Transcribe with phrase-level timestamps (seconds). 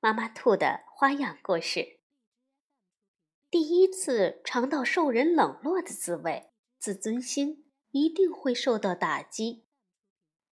[0.00, 1.98] 妈妈兔的花样故事。
[3.50, 9.66] 第一次尝到受人冷落的滋味，自尊心一定会受到打击，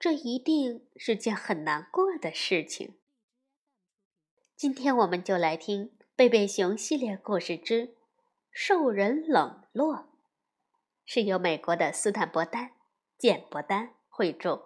[0.00, 2.98] 这一定是件很难过的事情。
[4.56, 7.94] 今天我们就来听《贝贝熊系列故事之
[8.50, 9.94] 受人冷落》，
[11.04, 12.72] 是由美国的斯坦伯丹、
[13.16, 14.62] 简伯丹绘著，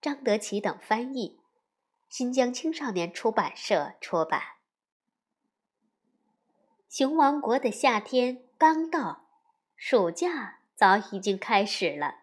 [0.00, 1.38] 张德奇等翻译。
[2.08, 4.42] 新疆青少年出版社出版。
[6.88, 9.28] 熊王国的夏天刚到，
[9.76, 12.22] 暑假早已经开始了。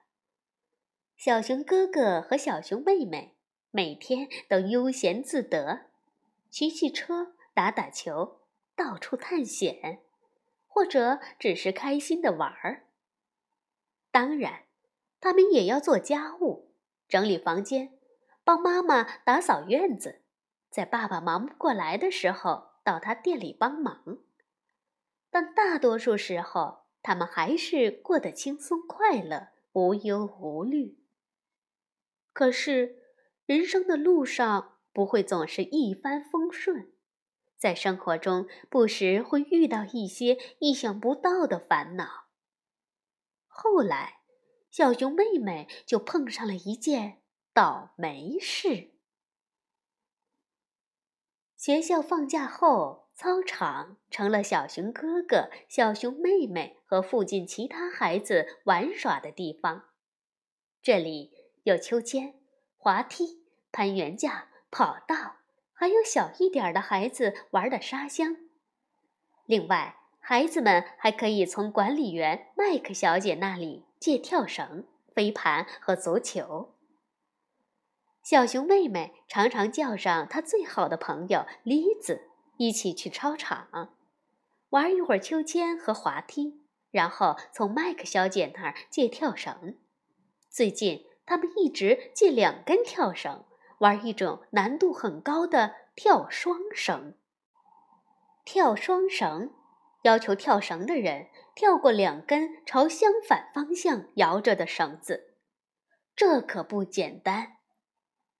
[1.15, 3.37] 小熊哥哥和小熊妹妹
[3.69, 5.91] 每天都悠闲自得，
[6.49, 8.41] 骑骑车、打打球、
[8.75, 10.01] 到处探险，
[10.67, 12.87] 或者只是开心的玩儿。
[14.09, 14.63] 当然，
[15.19, 16.71] 他们也要做家务，
[17.07, 17.97] 整理房间。
[18.43, 20.21] 帮妈妈打扫院子，
[20.69, 24.19] 在爸爸忙不过来的时候到他店里帮忙，
[25.29, 30.99] 但大多数时候他们还是过得轻松快乐、无忧无虑。
[32.33, 32.97] 可是，
[33.45, 36.91] 人生的路上不会总是一帆风顺，
[37.57, 42.25] 在生活中不时会遇到一些意想不到的烦恼。
[43.47, 44.19] 后来，
[44.69, 47.22] 小熊妹妹就碰上了一件。
[47.53, 48.91] 倒霉事。
[51.55, 59.85] 学校放假后，操场成了小熊哥哥、小熊妹妹和附近其他孩子玩耍的地方。
[60.81, 61.31] 这里
[61.63, 62.33] 有秋千、
[62.75, 65.37] 滑梯、攀援架、跑道，
[65.73, 68.35] 还有小一点的孩子玩的沙箱。
[69.45, 76.75] 另外，孩子们还可以从管理员麦克小姐那里借跳绳、飞盘和足球。
[78.23, 83.93] 小熊妹妹常常叫上她最好的朋友栗子一起去操场，
[84.69, 89.77] 玩一会儿秋千和滑梯，然后从麦克小姐那儿借跳绳。
[90.49, 93.43] 最近，他们一直借两根跳绳，
[93.79, 97.15] 玩一种难度很高的跳双绳。
[98.45, 99.53] 跳双绳
[100.03, 105.35] 要求跳绳的人跳过两根朝相反方向摇着的绳子，
[106.15, 107.57] 这可不简单。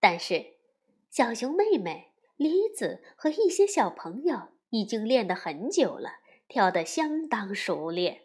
[0.04, 0.56] 但是，
[1.10, 6.16] 小熊妹妹梨子和一些小朋友已经练得很久了，
[6.50, 8.24] 跳得相当熟练。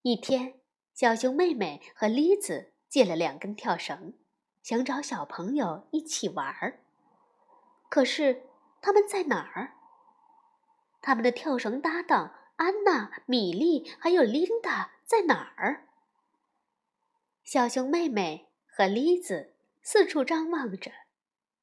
[0.00, 0.60] 一天，
[0.94, 4.14] 小熊妹妹和梨子借了两根跳绳，
[4.62, 6.80] 想找小朋友一起玩儿。
[7.90, 8.44] 可是
[8.80, 9.74] 他们在哪儿？
[11.02, 15.86] 他们的跳绳搭档安娜、米莉还有琳达在哪儿？
[17.44, 19.51] 小熊妹妹和梨子。
[19.82, 20.92] 四处张望着，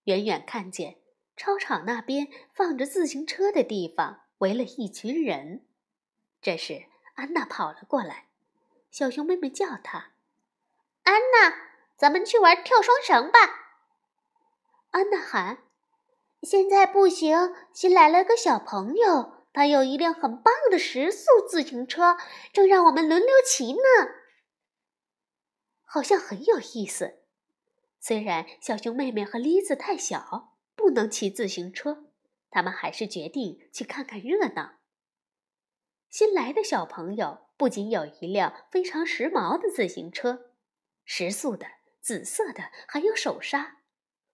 [0.04, 0.98] 远远看见
[1.38, 5.66] 操场那边放着自行车的地方围了一群人。
[6.42, 6.86] 这时，
[7.16, 8.28] 安娜跑了过来，
[8.92, 10.12] 小熊妹妹叫她
[11.04, 13.40] ：“安娜，咱们去玩跳双绳吧。”
[14.92, 15.60] 安娜喊
[16.44, 22.18] ：“现在不行，新来了个小朋友，他有一辆很棒的时速自行车，
[22.52, 23.80] 正让我们轮流骑呢，
[25.86, 27.19] 好像很有意思。”
[28.00, 32.12] 虽然小熊妹妹和栗子太小，不能骑自行车，
[32.50, 34.80] 他们还是决定去看看热闹。
[36.10, 40.54] 新来的小朋友不仅有一辆非常时髦的自行车，
[41.04, 41.68] 时速的、
[42.02, 43.80] 紫色的，还有手刹，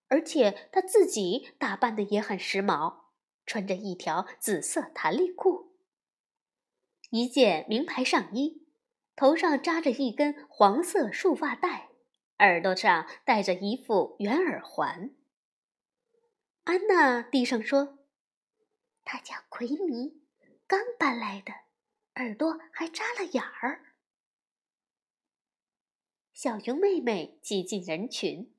[0.08, 3.06] 而且他自己打扮的也很时髦，
[3.46, 5.76] 穿着一条紫色弹力裤，
[7.10, 8.68] 一件名牌上衣，
[9.16, 11.90] 头上扎着一根黄色束发带。
[12.40, 15.12] 耳朵上戴着一副圆耳环。
[16.66, 18.00] 安娜低声说
[19.06, 20.22] ：“她叫奎尼，
[20.68, 21.54] 刚搬来的，
[22.16, 23.94] 耳朵还扎了眼儿。”
[26.34, 28.54] 小熊妹妹挤进人群，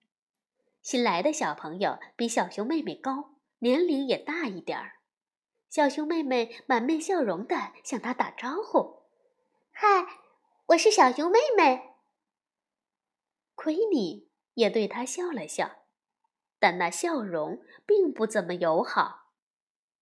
[0.80, 5.00] 新来的小朋友比小熊妹妹高，年龄也大一点儿。
[5.68, 9.02] 小熊妹妹满面笑容的向她打招呼
[9.70, 10.06] ：“嗨，
[10.68, 11.85] 我是小熊妹妹。”
[13.56, 15.84] 奎尼也对他笑了笑，
[16.60, 19.32] 但那笑容并不怎么友好。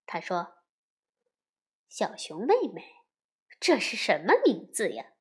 [0.05, 0.57] 他说
[1.89, 2.83] ：“小熊妹妹，
[3.59, 5.13] 这是什么名字呀？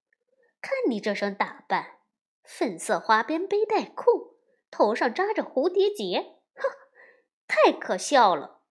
[0.61, 2.01] 看你这身打扮，
[2.43, 4.39] 粉色花边背带裤，
[4.71, 6.69] 头上扎着蝴蝶结，哼，
[7.47, 8.63] 太可笑了。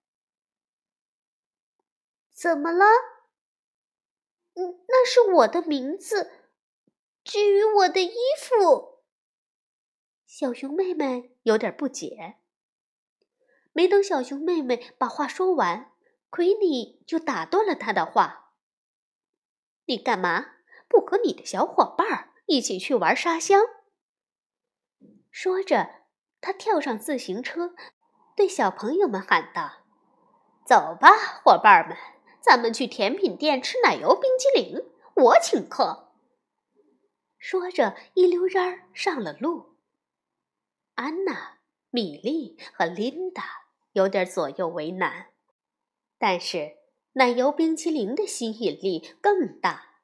[2.31, 2.85] 怎么了？
[4.55, 6.31] 嗯，那是我的名字。
[7.23, 8.92] 至于我的衣服，
[10.35, 12.37] 小熊妹妹有点不解。
[13.71, 15.91] 没等小熊妹妹把话说完，
[16.31, 18.55] 奎尼就打断了她的话
[19.85, 20.43] ：“你干嘛
[20.87, 23.61] 不和你的小伙伴一起去玩沙箱？”
[25.29, 26.07] 说着，
[26.41, 27.75] 他跳上自行车，
[28.35, 29.83] 对小朋友们喊道
[30.65, 31.09] ：“走吧，
[31.43, 31.95] 伙伴们，
[32.41, 34.83] 咱们去甜品店吃奶油冰激凌，
[35.13, 36.11] 我请客。”
[37.37, 39.72] 说着，一溜烟儿上了路。
[40.95, 41.59] 安娜、
[41.89, 43.63] 米莉和琳达。
[43.93, 45.27] 有点左右为难，
[46.17, 46.77] 但是
[47.11, 49.99] 奶油冰淇淋的吸引力更大，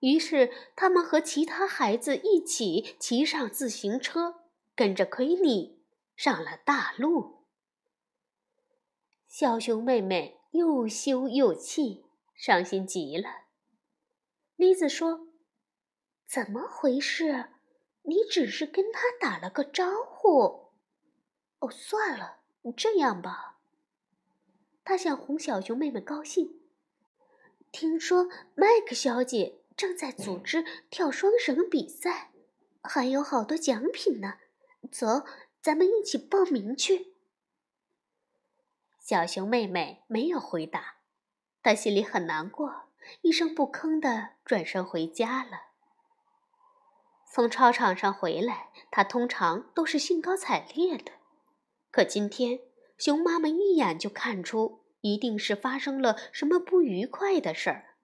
[0.00, 5.84] 于是他们和其他孩子一起骑上自行车，跟着奎尼
[6.16, 7.44] 上了大路。
[9.28, 13.28] 小熊妹妹又羞又气，伤心极了。
[14.56, 15.28] 妮子说
[16.26, 17.51] ：“怎么回事？
[18.02, 20.72] 你只是跟他打了个招呼。”
[21.60, 22.38] 哦，算了。
[22.76, 23.58] 这样吧，
[24.84, 26.60] 他想哄小熊妹妹高兴。
[27.72, 32.30] 听说麦克小姐正在组织跳双绳比赛，
[32.82, 34.34] 还有好多奖品呢。
[34.92, 35.24] 走，
[35.60, 37.14] 咱们一起报名去。
[39.00, 40.98] 小熊妹妹没有回答，
[41.64, 42.90] 她心里很难过，
[43.22, 45.71] 一声不吭的转身回家了。
[47.34, 51.12] 从操场上回来，他通常都是兴高采烈的。
[51.90, 52.60] 可今天，
[52.98, 57.96] 熊妈妈一眼就看出，一定是发生了什么不愉快的事儿。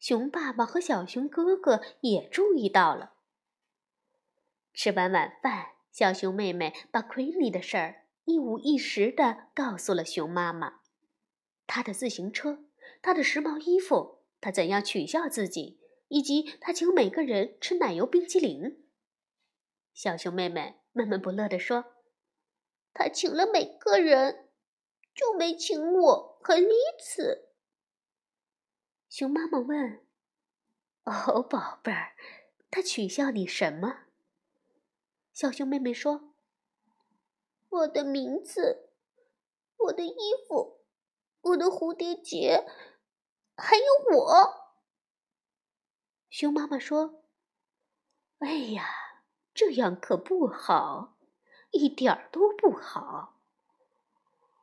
[0.00, 3.12] 熊爸爸和小熊哥哥也注意到了。
[4.74, 10.80] 吃完晚饭，小熊妹妹把奎尼的事儿一五一十的告诉了熊妈妈：
[11.68, 12.64] 她的自行车，
[13.00, 15.79] 她的时髦衣服，她怎样取笑自己，
[16.10, 18.84] 以及他请每个人吃奶油冰淇淋。
[19.94, 21.96] 小熊妹妹闷闷不乐地说。
[22.92, 24.48] 他请了每个人，
[25.14, 27.50] 就没请我和丽子。
[29.08, 30.00] 熊妈妈问
[31.06, 32.16] ：“哦，宝贝儿，
[32.68, 34.06] 他取笑你什么？”
[35.32, 36.34] 小熊妹妹说
[37.70, 38.90] ：“我的名字，
[39.76, 40.16] 我的衣
[40.48, 40.80] 服，
[41.42, 42.66] 我的蝴蝶结，
[43.56, 44.59] 还有我。”
[46.30, 47.24] 熊妈妈说
[48.38, 48.86] ：“哎呀，
[49.52, 51.16] 这样可不好。”
[51.72, 53.40] 一点儿都不好。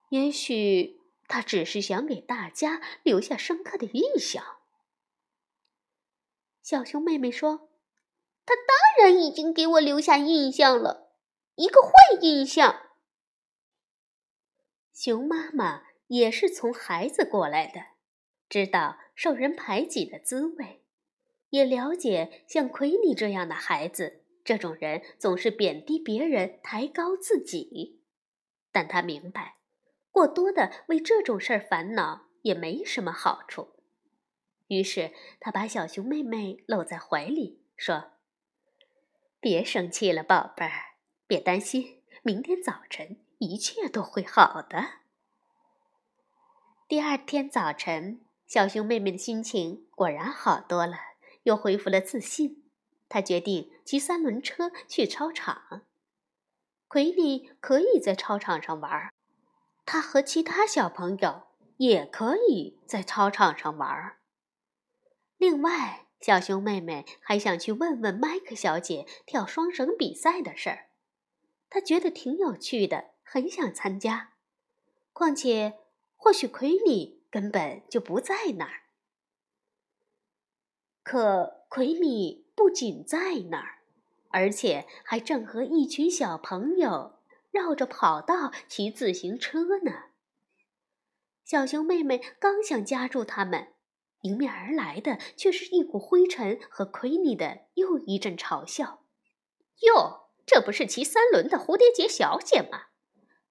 [0.09, 4.57] 也许他只是想给大家留下深刻的印象。
[6.61, 7.69] 小熊妹妹说
[8.45, 11.13] ：“他当然已经给我留下印象了，
[11.55, 12.89] 一个坏印象。”
[14.91, 17.85] 熊妈妈也是从孩子过来的，
[18.49, 20.83] 知道受人排挤的滋味，
[21.49, 24.23] 也了解像奎尼这样的孩子。
[24.43, 28.01] 这种人总是贬低别人，抬高自己，
[28.71, 29.57] 但他明白，
[30.09, 33.75] 过多的为这种事儿烦恼也没什么好处。
[34.67, 35.11] 于是，
[35.41, 38.11] 他把小熊妹妹搂在怀里，说
[39.41, 40.95] ：“别生气了，宝贝儿，
[41.27, 45.01] 别担心，明天早晨一切都会好的。”
[46.87, 50.97] 第二天早晨，小熊妹妹的心情果然好多了，
[51.47, 52.65] 又恢复了自信。
[53.07, 55.83] 他决定骑三轮车去操场。
[56.89, 59.09] 奎尼可以在操场上玩，
[59.85, 61.43] 他和其他小朋友
[61.77, 64.17] 也可以在操场上玩。
[65.37, 70.89] 另外，小熊妹妹还想去问问麦克小姐跳双绳比赛的事儿，
[71.69, 74.33] 她觉得挺有趣的，很想参加。
[75.13, 75.79] 况且，
[76.17, 78.86] 或许奎尼根本就不在那儿。
[81.07, 82.45] 可奎尼。
[82.53, 83.83] 不仅在那儿，
[84.31, 90.05] 而且还正和一群小朋友绕着跑道骑自行车呢。
[91.45, 93.73] 小熊妹妹刚想夹住他们，
[94.23, 99.03] 迎面而来的却是一股灰尘和奎尼的又一阵嘲笑。
[99.81, 102.87] 哟，这不是骑三轮的蝴蝶结小姐吗？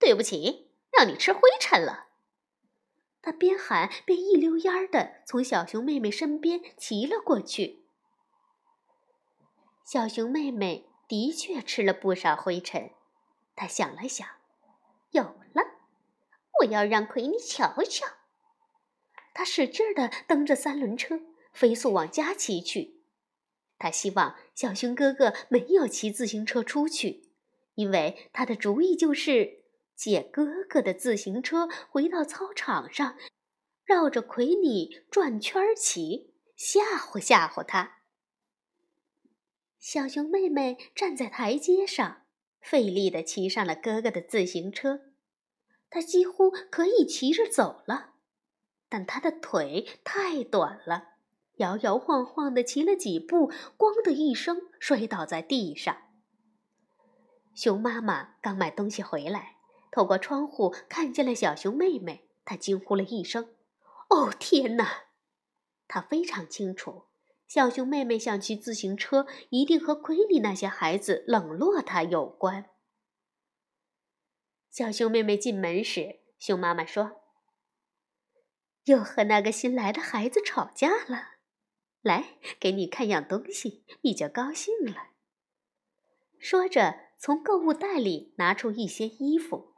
[0.00, 2.05] 对不起，让你吃灰尘了。
[3.26, 7.83] 他边喊边一溜烟儿的从小熊妹妹身边骑了过去。
[9.85, 12.92] 小熊妹妹的确吃了不少灰尘，
[13.56, 14.28] 她想了想，
[15.11, 15.64] 有了！
[16.61, 18.06] 我要让奎尼瞧瞧。
[19.35, 21.21] 他使劲地蹬着三轮车，
[21.52, 23.02] 飞速往家骑去。
[23.76, 27.33] 他希望小熊哥哥没有骑自行车出去，
[27.75, 29.64] 因为他的主意就是
[29.96, 33.16] 借哥哥的自行车回到操场上，
[33.84, 37.94] 绕着奎尼转圈骑，吓唬吓唬他。
[39.78, 42.22] 小熊妹妹站在台阶上，
[42.60, 45.00] 费力地骑上了哥哥的自行车。
[45.88, 48.14] 她几乎可以骑着走了，
[48.88, 51.14] 但她的腿太短了。
[51.56, 55.96] 摇摇晃晃地骑了几步，咣的一声摔倒在地上。
[57.54, 59.55] 熊妈妈刚买东西回来，
[59.90, 63.54] 透过窗户看见了小熊妹妹，她惊呼了一声
[64.10, 65.04] ：“哦，天哪！”
[65.88, 67.04] 她非常清楚，
[67.46, 72.70] 小熊妹妹想骑自行车，一定和奎里那些孩子冷落她有关。
[74.70, 77.22] 小熊妹妹进门时，熊妈妈说
[78.84, 81.36] ：“又和那个新来的孩子吵架了。”
[82.02, 85.08] 来，给你看样东西，你就高兴了。
[86.38, 89.75] 说着，从购物袋里拿出一些衣服，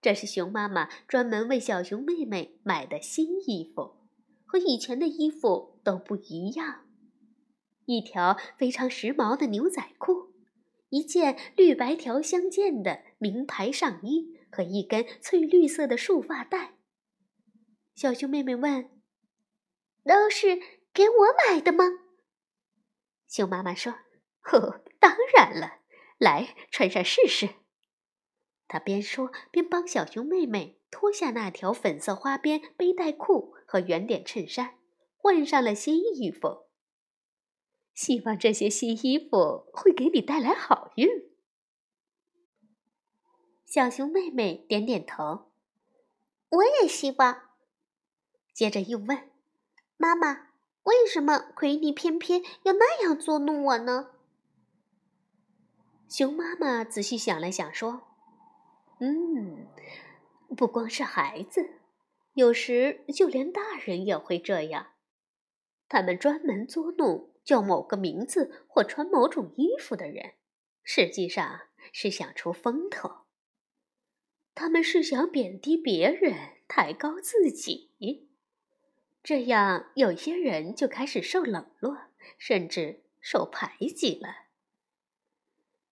[0.00, 4.06] 这是熊妈妈专门为小熊妹妹买的新衣服，
[4.44, 6.86] 和以前的衣服都不一样。
[7.86, 10.32] 一条非常时髦的牛仔裤，
[10.90, 16.74] 一件绿白条相间的名牌上衣和一根翠绿色的束发带。
[17.94, 18.90] 小熊妹妹问
[20.04, 20.60] ：“都是？”
[20.96, 21.14] 给我
[21.46, 21.84] 买的吗？
[23.28, 23.92] 熊妈妈说
[24.50, 25.80] ：“哦，当然了，
[26.16, 27.50] 来穿上试试。”
[28.78, 34.78] 边说边帮小熊妹妹脱下那条粉色花边背带裤和圆点衬衫，
[35.16, 36.66] 换上了新衣服。
[37.94, 41.08] 希望这些新衣服会给你带来好运。
[43.64, 45.50] 小熊妹妹点点头
[46.50, 47.50] ：“我也希望。”
[48.54, 49.30] 接着又问
[49.96, 50.46] ：“妈妈。”
[50.86, 54.12] 为什么奎尼偏偏要那样捉弄我呢？
[56.08, 58.02] 熊妈妈仔细想了想，说
[58.98, 59.66] ：“嗯，
[60.56, 61.80] 不光是孩子，
[62.34, 64.94] 有时就连大人也会这样。
[65.88, 70.34] 他们专门捉弄叫某个名字或穿某种衣服的人，
[70.82, 71.60] 实际上
[71.92, 73.26] 是想出风头。
[74.54, 76.34] 他们是想贬低别人，
[76.66, 77.92] 抬高自己。”
[79.22, 81.98] 这样，有些人就开始受冷落，
[82.38, 84.46] 甚至受排挤了。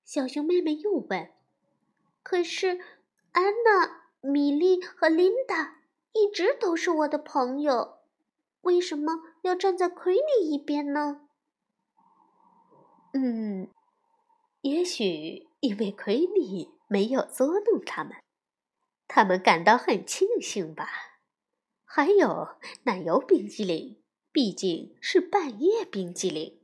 [0.05, 1.33] 小熊妹妹又问
[2.23, 2.81] ：“可是，
[3.35, 7.99] 安娜、米莉和琳达一直都是我的朋友，
[8.63, 11.23] 为什么要站在奎尼一边呢？”
[13.13, 13.69] 嗯，
[14.63, 18.15] 也许因为奎尼没有捉弄他们，
[19.09, 20.89] 他们感到很庆幸吧。
[21.85, 24.01] 还有奶油冰激凌，
[24.33, 26.61] 毕竟是半夜冰激凌。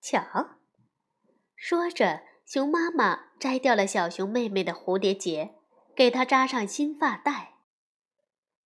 [0.00, 0.56] 瞧，
[1.56, 5.56] 说着，熊妈妈摘掉了小熊妹妹的蝴蝶结，
[6.02, 7.58] 给她扎上新发带。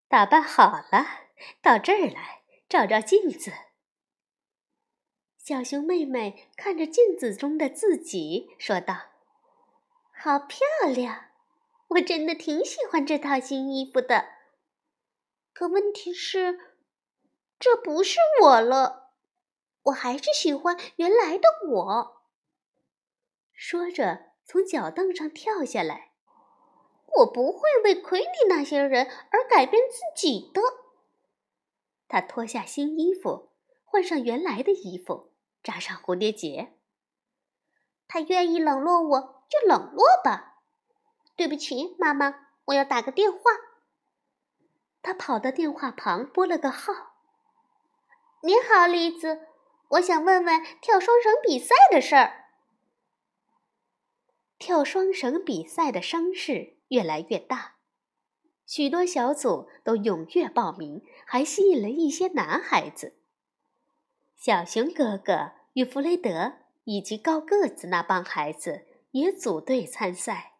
[0.09, 1.07] 打扮好了，
[1.61, 3.52] 到这儿来，照照镜子。
[5.37, 9.09] 小熊妹妹看着镜子中的自己，说道
[10.16, 10.61] ：“好漂
[10.95, 11.26] 亮，
[11.88, 14.28] 我真的挺喜欢这套新衣服的。”
[15.52, 16.59] 可问题是，
[17.59, 19.12] 这不是我了。
[19.83, 22.23] 我还是喜欢原来的我。
[23.52, 26.06] 说着，从脚凳上跳下来。
[27.19, 30.61] 我不会为奎里那些人而改变自己的。
[32.09, 33.51] 他脱下新衣服，
[33.85, 35.33] 换上原来的衣服，
[35.63, 36.75] 扎上蝴蝶结。
[38.09, 40.61] 他愿意冷落我就冷落吧。
[41.35, 43.39] 对不起，妈妈，我要打个电话。
[45.03, 47.15] 他跑到电话旁拨了个号。
[48.43, 49.47] “您好，栗子，
[49.91, 52.45] 我想问问跳双绳比赛的事儿。”
[54.59, 57.76] 跳双绳比赛的伤势越来越大，
[58.66, 63.14] 许多小组都踊跃报名，还吸引了一些男孩子。
[64.37, 70.55] 小熊哥哥与弗雷德以及高个子那帮孩子也组队参赛。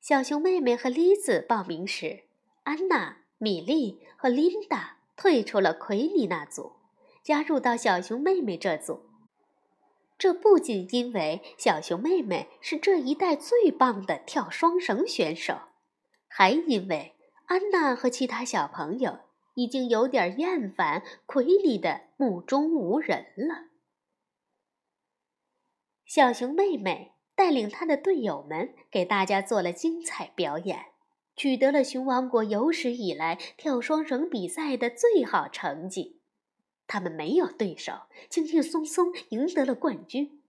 [0.00, 2.24] 小熊妹妹和栗子报名时，
[2.64, 3.18] 安娜。
[3.38, 6.72] 米莉和琳达退出了奎尼那组，
[7.22, 9.05] 加入到小熊妹妹这组。
[10.18, 15.58] 这不仅因为小熊妹妹是这一代最棒的跳双绳选手，
[16.28, 17.14] 还因为
[17.46, 19.20] 安娜和其他小朋友
[19.54, 23.66] 已经有点厌烦奎里的目中无人了。
[26.06, 30.86] 小熊妹妹带领她的队友们给大家做了精彩表演。
[31.38, 36.15] 取得了熊王国有史以来跳双绳比赛的最好成绩。
[36.86, 40.42] 他们没有对手，轻轻松松赢得了冠军。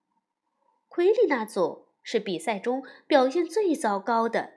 [0.87, 4.53] 奎利那组是比赛中表现最糟糕的，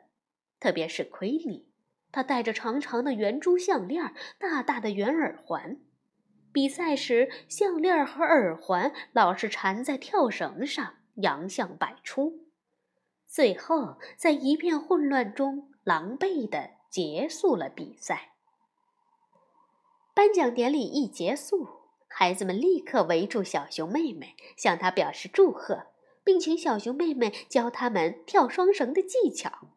[0.58, 1.68] 特别是奎利，
[2.12, 5.78] 他戴着长长的圆珠项链，大大的圆耳环。
[6.52, 12.46] 比赛时，项链和耳环老是缠在跳绳上，洋相百出。
[13.26, 18.32] 最后，在一片混乱中，狼狈地结束了比赛。
[20.14, 21.69] 颁奖典礼一结束，
[22.09, 25.87] 孩子们立刻围住小熊妹妹，向她表示祝贺，
[26.25, 29.69] 并请小熊妹妹教他们跳双绳的技巧。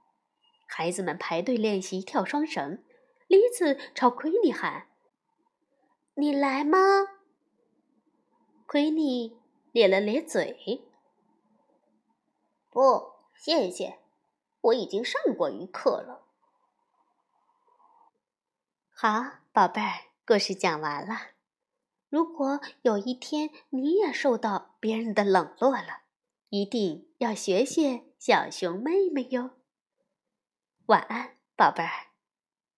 [0.67, 2.83] 孩子们排队练习跳双绳，
[3.27, 4.87] 李子朝奎尼喊。
[6.15, 6.77] 你来吗？
[8.65, 9.39] 奎尼
[9.71, 10.87] 咧了咧嘴。
[12.71, 13.99] 不，谢谢，
[14.61, 16.25] 我已经上过一课了。
[18.95, 21.31] 好，宝贝儿，故事讲完了。
[22.09, 26.03] 如果有一天你也受到别人的冷落了，
[26.47, 29.51] 一定要学学小熊妹妹哟。
[30.85, 32.12] 晚安，宝贝儿。